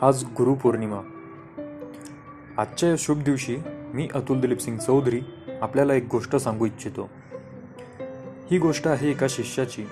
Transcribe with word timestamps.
आज 0.00 0.24
गुरुपौर्णिमा. 0.24 1.00
आजच्या 2.58 2.88
या 2.88 2.94
शुभ 2.98 3.22
दिवशी 3.22 3.56
मी 3.94 4.08
अतुल 4.14 4.40
दिलीप 4.40 4.58
सिंग 4.58 4.78
चौधरी 4.78 5.20
आपल्याला 5.60 5.94
एक 5.94 6.08
गोष्ट 6.10 6.36
सांगू 6.36 6.66
इच्छितो. 6.66 7.10
ही 8.50 8.58
गोष्ट 8.58 8.88
आहे 8.88 9.10
एका 9.10 9.26
शिष्याची 9.30 9.84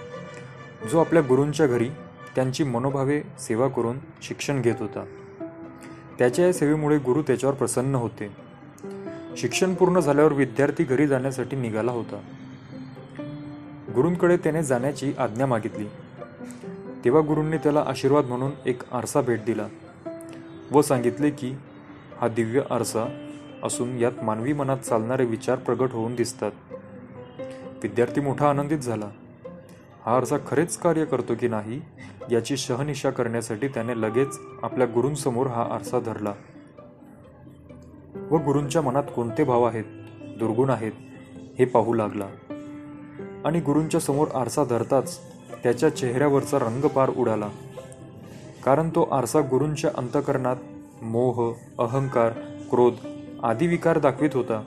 जो 0.92 1.00
आपल्या 1.00 1.22
गुरूंच्या 1.22 1.66
घरी 1.66 1.88
त्यांची 2.34 2.64
मनोभावे 2.64 3.22
सेवा 3.38 3.68
करून 3.68 3.98
शिक्षण 4.22 4.60
घेत 4.60 4.74
होता. 4.80 5.04
त्याच्या 6.18 6.46
या 6.46 6.52
सेवेमुळे 6.52 6.98
गुरु 6.98 7.22
त्याच्यावर 7.22 7.54
प्रसन्न 7.54 7.94
होते. 7.94 8.36
शिक्षण 9.36 9.74
पूर्ण 9.74 10.00
झाल्यावर 10.00 10.32
विद्यार्थी 10.32 10.84
घरी 10.84 11.06
जाण्यासाठी 11.06 11.56
निघाला 11.56 11.92
होता. 11.92 12.20
गुरूंकडे 13.94 14.36
त्याने 14.36 14.62
जाण्याची 14.62 15.12
आज्ञा 15.18 15.46
मागितली. 15.46 15.86
तेव्हा 17.04 17.22
गुरूंनी 17.28 17.56
त्याला 17.56 17.84
आशीर्वाद 17.86 18.24
म्हणून 18.24 18.50
एक 18.66 18.82
आरसा 18.92 19.20
भेट 19.20 19.44
दिला. 19.44 19.66
व 20.72 20.82
सांगितले 20.82 21.30
की 21.30 21.54
हा 22.20 22.28
दिव्य 22.28 22.62
आरसा 22.70 23.28
असून 23.62 23.98
यात 23.98 24.24
मानवी 24.24 24.52
मनात 24.52 24.78
चालणारे 24.78 25.24
विचार 25.24 25.58
प्रगट 25.58 25.92
होऊन 25.92 26.14
दिसतात. 26.14 26.50
विद्यार्थी 27.82 28.20
मोठा 28.20 28.50
आनंदित 28.50 28.78
झाला. 28.78 29.10
हा 30.06 30.16
आरसा 30.16 30.36
खरेच 30.46 30.76
कार्य 30.76 31.04
करतो 31.04 31.34
की 31.40 31.48
नाही 31.48 31.80
याची 32.30 32.56
शहनिशा 32.56 33.10
करण्यासाठी 33.10 33.68
त्याने 33.68 34.00
लगेच 34.00 34.38
आपल्या 34.62 34.86
गुरूंसमोर 34.86 35.46
हा 35.46 35.68
आरसा 35.72 36.00
धरला. 36.00 36.32
व 38.30 38.36
गुरूंच्या 38.36 38.82
मनात 38.82 39.04
कोणते 39.16 39.44
भाव 39.44 39.64
आहेत 39.64 39.84
दुर्गुण 40.38 40.70
आहेत 40.70 40.92
हे 41.58 41.64
पाहू 41.64 41.94
लागला. 41.94 42.26
आणि 43.44 43.60
गुरूंच्या 43.60 44.00
समोर 44.00 44.28
आरसा 44.34 44.64
धरताच 44.64 45.20
त्याच्या 45.62 45.96
चेहऱ्यावरचा 45.96 46.58
रंग 46.58 46.84
पार 46.84 47.10
उडाला. 47.10 47.48
कारण 48.64 48.88
तो 48.88 49.02
आरसा 49.02 49.40
गुरूंच्या 49.40 49.90
अंतकरणात 49.94 50.56
मोह 51.02 51.52
अहंकार 51.78 52.32
क्रोध 52.70 52.92
आदी 53.42 53.66
विकार 53.66 53.98
दाखवित 53.98 54.30
होता. 54.34 54.62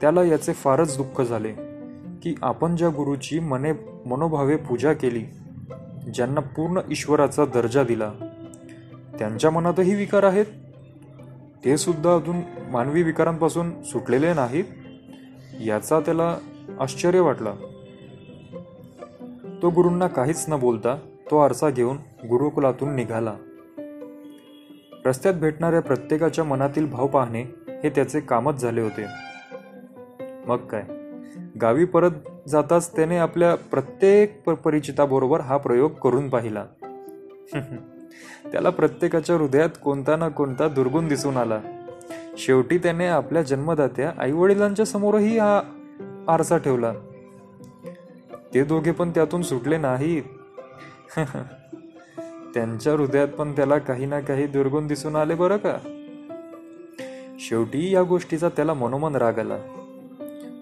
त्याला 0.00 0.22
याचे 0.22 0.52
फारच 0.52 0.96
दुःख 0.96 1.20
झाले 1.20 1.52
की 2.22 2.34
आपण 2.42 2.76
ज्या 2.76 2.88
गुरुची 2.88 3.38
मने 3.38 3.72
मनोभावे 4.06 4.56
पूजा 4.56 4.92
केली 4.92 5.24
ज्यांना 6.14 6.40
पूर्ण 6.40 6.80
ईश्वराचा 6.90 7.44
दर्जा 7.44 7.84
दिला 7.84 8.12
त्यांच्या 9.18 9.50
मनातही 9.50 9.94
विकार 9.94 10.22
आहेत? 10.22 10.46
ते 11.64 11.76
सुद्धा 11.76 12.14
अजून 12.14 12.36
मानवी 12.70 13.02
विकारांपासून 13.02 13.82
सुटलेले 13.82 14.34
नाहीत? 14.34 14.64
याचा 15.60 16.00
त्याला 16.00 16.36
आश्चर्य 16.80 17.20
वाटला. 17.20 17.52
तो 19.62 19.70
गुरूंना 19.70 20.06
काहीच 20.06 20.44
न 20.48 20.58
बोलता 20.58 20.96
तो 21.32 21.38
आरसा 21.38 21.70
घेऊन 21.70 21.96
गुरुकुलातून 22.28 22.94
निघाला. 22.94 23.34
रस्त्यात 25.04 25.34
भेटणाऱ्या 25.34 25.80
प्रत्येकाच्या 25.80 26.44
मनातील 26.44 26.86
भाव 26.86 27.06
पाहणे 27.06 27.42
हे 27.68 27.90
त्याचे 27.90 28.20
कामच 28.20 28.60
झाले 28.60 28.80
होते. 28.80 29.06
मग 30.46 30.56
काय? 30.56 30.82
गावी 31.60 31.84
परत 31.84 32.10
जाताच 32.48 32.96
त्याने 32.96 33.16
आपल्या 33.16 33.54
प्रत्येक 33.54 34.50
परिचिताबरोबर 34.50 35.40
हा 35.40 35.56
प्रयोग 35.56 35.92
करून 35.92 36.28
पाहिला. 36.28 36.64
त्याला 38.52 38.70
प्रत्येकाच्या 38.70 39.36
हृदयात 39.36 39.70
कोणता 39.84 40.16
ना 40.16 40.28
कोणता 40.28 40.68
दुर्गुण 40.68 41.08
दिसून 41.08 41.36
आला. 41.36 41.60
शेवटी 42.38 42.78
त्याने 42.78 43.06
आपल्या 43.06 43.42
जन्मदात्या 43.42 44.12
आईवडिलांच्या 44.18 44.86
समोरही 44.86 45.38
हा 45.38 45.62
आरसा 46.28 46.56
ठेवला. 46.56 46.92
ते 48.54 48.64
दोघे 48.64 48.90
पण 48.90 49.10
त्यातून 49.10 49.42
सुटले 49.42 49.78
नाहीत. 49.78 50.22
त्यांच्या 52.54 52.92
हृदयात 52.92 53.28
पण 53.28 53.52
त्याला 53.52 53.78
काही 53.78 54.06
ना 54.06 54.20
काही 54.20 54.46
दुर्गुण 54.46 54.86
दिसून 54.86 55.16
आले 55.16 55.34
बरं 55.34 55.56
का? 55.56 55.76
शेवटी 57.40 57.94
या 57.94 58.02
गोष्टीचा 58.02 58.48
त्याला 58.48 58.74
मनोमन 58.74 59.16
राग 59.16 59.38
आला 59.38 59.56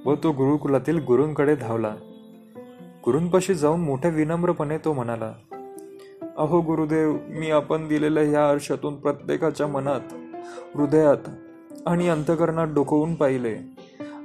व 0.05 0.15
तो 0.15 0.33
गुरुकुलातील 0.33 1.05
गुरूंकडे 1.05 1.55
धावला. 1.55 1.95
गुरूंपाशी 3.07 3.55
जाऊन 3.55 3.81
मोठ्या 3.81 4.11
विनम्रपणे 4.11 4.79
तो 4.79 4.93
म्हणाला 4.93 5.33
अहो 6.39 6.61
गुरुदेव 6.61 7.17
मी 7.29 7.51
आपण 7.51 7.89
दिलेल्या 7.89 8.23
ह्या 8.23 8.49
आरशातून 8.49 8.95
प्रत्येकाच्या 8.95 9.67
मनात 9.67 10.15
हृदयात 10.75 11.29
आणि 11.87 12.09
अंतकरणात 12.09 12.69
डोकवून 12.69 13.15
पाहिले 13.15 13.57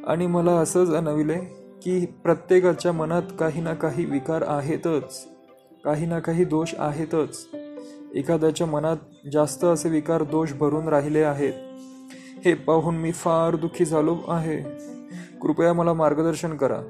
आणि 0.08 0.28
मला 0.28 0.52
असं 0.52 0.84
जाणविले 0.84 1.38
की 1.84 2.06
प्रत्येकाच्या 2.06 2.92
मनात 2.92 3.22
काही 3.40 3.62
ना 3.62 3.74
काही 3.74 4.06
विकार 4.06 4.44
आहेतच. 4.48 5.35
काही 5.86 6.06
ना 6.06 6.20
काही 6.20 6.46
दोष 6.46 6.74
आहेतच. 6.78 7.48
एखाद्याच्या 8.16 8.68
मनात 8.68 8.98
जास्त 9.34 9.66
असे 9.66 9.90
विकार 9.90 10.24
दोष 10.24 10.54
भरून 10.54 10.88
राहिले 10.88 11.20
आहेत. 11.20 11.54
हे 12.46 12.54
पाहून 12.54 12.96
मी 12.96 13.12
फार 13.12 13.56
दुःखी 13.56 13.86
झालो 13.86 14.18
आहे. 14.28 14.58
कृपया 15.42 15.74
मला 15.74 15.94
मार्गदर्शन 15.94 16.58
करा. 16.58 16.82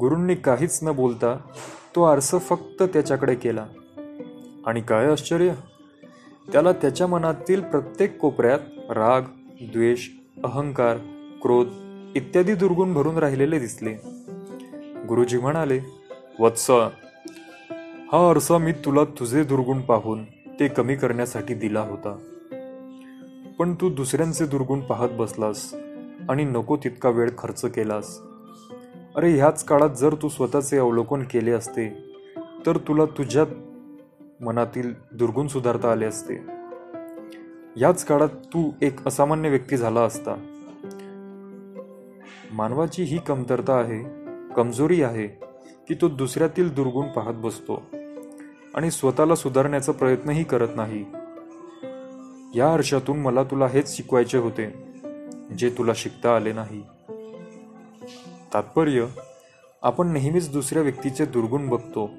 गुरूंनी 0.00 0.34
काहीच 0.34 0.80
न 0.82 0.92
बोलता 0.92 1.36
तो 1.96 2.02
आरसा 2.02 2.38
फक्त 2.38 2.82
त्याच्याकडे 2.82 3.34
केला. 3.34 3.66
आणि 4.66 4.80
काय 4.80 5.06
आश्चर्य? 5.06 5.52
त्याला 6.52 6.72
त्याच्या 6.72 7.06
मनातील 7.06 7.60
प्रत्येक 7.60 8.18
कोपऱ्यात 8.18 8.60
राग 8.90 9.22
द्वेष 9.62 10.08
अहंकार 10.44 10.96
क्रोध 11.42 11.66
इत्यादी 12.14 12.54
दुर्गुण 12.54 12.94
भरून 12.94 13.18
राहिलेले 13.18 13.58
दिसले. 13.58 13.94
गुरुजी 15.08 15.38
म्हणाले 15.38 15.80
वत्स 16.38 16.70
हा 18.12 18.30
आरसा 18.30 18.58
मी 18.58 18.72
तुला 18.72 19.04
तुझे 19.04 19.44
दुर्गुण 19.44 19.80
पाहून 19.80 20.24
ते 20.60 20.68
कमी 20.68 20.94
करण्यासाठी 20.94 21.54
दिला 21.54 21.80
होता. 21.80 22.16
पण 23.58 23.74
तू 23.74 23.90
दुसऱ्यांचे 23.90 24.46
दुर्गुण 24.46 24.80
पाहत 24.80 25.08
बसलास 25.08 25.74
आणि 26.28 26.44
नको 26.44 26.76
तितका 26.76 27.08
वेळ 27.08 27.30
खर्च 27.38 27.64
केलास. 27.64 28.18
अरे 29.16 29.30
ह्याच 29.30 29.64
काळात 29.64 29.90
जर 29.90 30.14
तू 30.22 30.28
स्वतःचे 30.28 30.78
अवलोकन 30.78 31.22
केले 31.22 31.50
असते 31.50 31.88
तर 32.66 32.76
तुला 32.76 33.04
तुझ्या 33.04 33.44
मनातील 34.40 34.92
दुर्गुण 35.12 35.46
सुधारता 35.46 35.92
आले 35.92 36.04
असते. 36.04 36.36
याच 37.76 38.04
काळात 38.04 38.28
तू 38.28 38.70
एक 38.82 39.06
असामान्य 39.06 39.48
व्यक्ती 39.48 39.76
झाला 39.76 40.00
असता. 40.00 40.34
मानवाची 42.52 43.02
ही 43.02 43.18
कमतरता 43.18 43.74
आहे 43.74 44.02
कमजोरी 44.54 45.02
आहे 45.02 45.26
की 45.88 45.94
तो 45.94 46.08
दुसऱ्यातील 46.08 46.74
दुर्गुण 46.74 47.06
पाहत 47.06 47.34
बसतो. 47.34 47.82
आणि 48.74 48.90
स्वतःला 48.90 49.34
सुधारण्याचा 49.34 49.92
प्रयत्नही 49.92 50.44
करत 50.44 50.68
नाही. 50.76 51.04
या 52.58 52.72
आरशातून 52.72 53.18
मला 53.18 53.42
तुला 53.42 53.66
हेच 53.66 53.96
शिकवायचे 53.96 54.38
होते 54.38 54.92
जे 55.58 55.70
तुला 55.70 55.92
शिकता 55.94 56.36
आले 56.36 56.52
नाही. 56.52 56.82
तात्पर्य 58.54 59.06
आपण 59.82 60.12
नेहमीच 60.12 60.52
दुसऱ्या 60.52 60.82
व्यक्तीचे 60.82 61.24
दुर्गुण 61.24 61.68
बघतो 61.68 62.10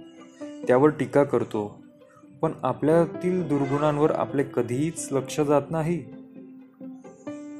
त्यावर 0.67 0.89
टीका 0.89 1.23
करतो 1.23 1.81
पण 2.41 2.51
आपल्यातील 2.63 3.47
दुर्गुणांवर 3.47 4.11
आपले 4.11 4.43
कधीच 4.43 5.07
लक्ष 5.11 5.39
जात 5.39 5.61
नाही. 5.69 6.03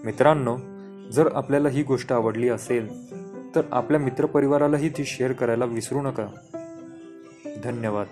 मित्रांनो 0.05 0.57
जर 1.11 1.29
आपल्याला 1.33 1.69
ही 1.69 1.83
गोष्ट 1.83 2.13
आवडली 2.13 2.49
असेल 2.49 3.13
तर 3.55 3.61
आपल्या 3.71 3.99
मित्रपरिवारालाही 3.99 4.89
ती 4.89 5.05
शेअर 5.05 5.31
करायला 5.31 5.65
विसरू 5.65 6.01
नका. 6.01 6.27
धन्यवाद. 7.63 8.07